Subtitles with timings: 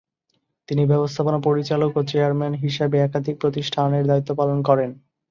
[0.69, 4.89] তিনি ব্যবস্থাপনা পরিচালক ও চেয়ারম্যান হিসাবে একাধিক প্রতিষ্ঠানের দায়িত্ব পালন করেন।